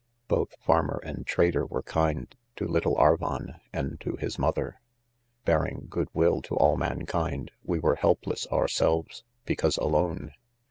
[0.27, 4.81] Both farmer and trader were kind to little Arvon and to his mother.
[5.45, 10.31] Bearing good' will to all mankind, we were helpless ourselves, because alone.